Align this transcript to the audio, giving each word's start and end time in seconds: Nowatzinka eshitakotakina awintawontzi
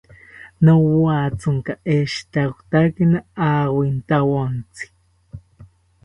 Nowatzinka 0.63 1.73
eshitakotakina 1.97 3.19
awintawontzi 3.49 4.85